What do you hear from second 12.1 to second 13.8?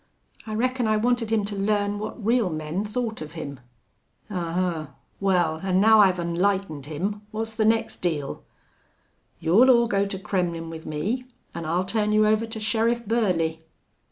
you over to Sheriff Burley."